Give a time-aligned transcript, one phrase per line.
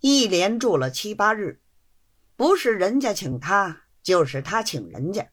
[0.00, 1.60] 一连住了七八日，
[2.34, 5.30] 不是人家请他，就是他请人家，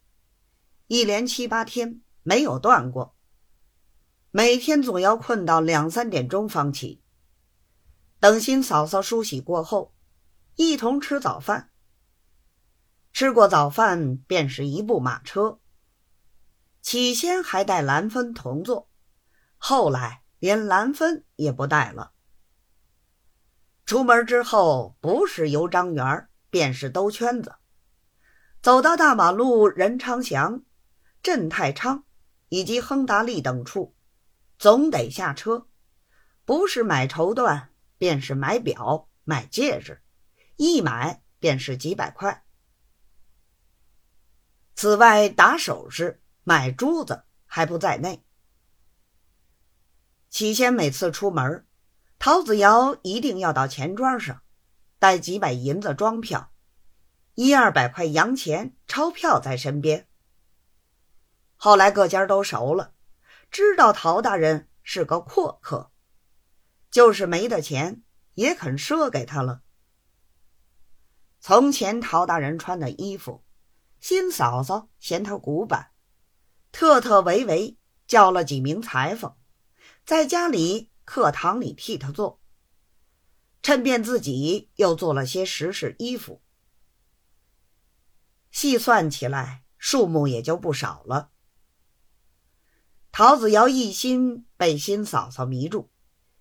[0.87, 3.15] 一连七八天没有断过。
[4.29, 7.01] 每天总要困到两三点钟方起。
[8.19, 9.95] 等新嫂嫂梳洗过后，
[10.55, 11.69] 一同吃早饭。
[13.13, 15.59] 吃过早饭，便是一部马车。
[16.81, 18.89] 起先还带兰芬同坐，
[19.57, 22.11] 后来连兰芬也不带了。
[23.87, 27.55] 出门之后，不是游张园，便是兜圈子。
[28.61, 30.61] 走到大马路任昌祥、
[31.23, 32.03] 镇太昌
[32.49, 33.95] 以及亨达利等处，
[34.59, 35.67] 总得下车，
[36.43, 40.01] 不是买绸缎，便是买表、买戒指，
[40.57, 42.43] 一买便是几百块。
[44.75, 48.25] 此外，打首饰、买珠子还不在内。
[50.29, 51.65] 起先每次出门。
[52.19, 54.41] 陶子尧一定要到钱庄上，
[54.99, 56.51] 带几百银子装票，
[57.35, 60.07] 一二百块洋钱钞票在身边。
[61.55, 62.93] 后来各家都熟了，
[63.51, 65.91] 知道陶大人是个阔客，
[66.89, 68.01] 就是没的钱
[68.33, 69.61] 也肯赊给他了。
[71.39, 73.43] 从前陶大人穿的衣服，
[73.99, 75.91] 新嫂嫂嫌他古板，
[76.71, 79.35] 特特为为叫了几名裁缝，
[80.03, 80.91] 在家里。
[81.07, 82.41] 课堂里替他做，
[83.61, 86.41] 趁便自己又做了些时事衣服，
[88.51, 91.31] 细算起来数目也就不少了。
[93.09, 95.89] 陶子尧一心被新嫂嫂迷住，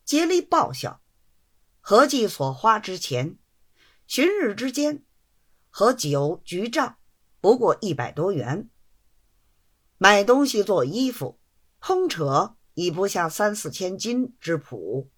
[0.05, 1.01] 竭力报效，
[1.81, 3.39] 合计所花之钱，
[4.09, 5.05] 旬日之间
[5.71, 6.99] 和酒局账
[7.41, 8.69] 不过一百多元，
[9.97, 11.39] 买东西做衣服，
[11.81, 12.56] 通扯。
[12.77, 15.11] 已不下三四千金之谱，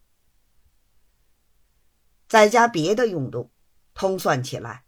[2.29, 3.51] 再加别的用度，
[3.95, 4.85] 通算起来，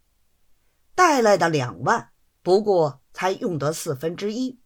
[0.94, 4.60] 带来的两万不过才用得四分之一。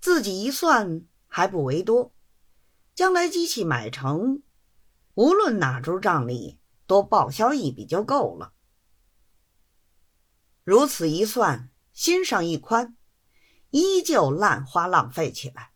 [0.00, 2.12] 自己一算还不为多，
[2.92, 4.42] 将来机器买成，
[5.14, 8.52] 无论哪株账里多报销一笔就够了。
[10.64, 12.96] 如此一算，心上一宽，
[13.70, 15.70] 依旧烂花浪费起来。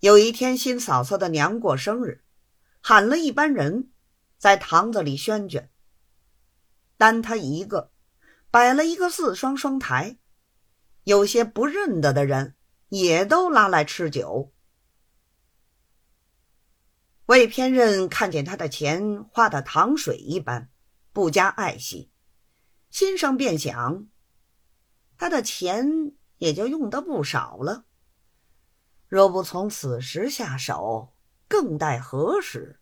[0.00, 2.24] 有一天，新嫂嫂的娘过生日，
[2.80, 3.90] 喊了一班人，
[4.38, 5.70] 在堂子里宣卷。
[6.96, 7.92] 单他一个，
[8.50, 10.16] 摆了一个四双双台，
[11.04, 12.54] 有些不认得的人
[12.88, 14.50] 也都拉来吃酒。
[17.26, 20.70] 魏偏任看见他的钱花的糖水一般，
[21.12, 22.10] 不加爱惜，
[22.90, 24.06] 心上便想：
[25.18, 27.84] 他的钱也就用得不少了。
[29.10, 31.12] 若不从此时下手，
[31.48, 32.78] 更待何时？